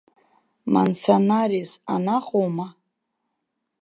Мансанарес 0.73 1.71
анаҟоума? 1.93 2.67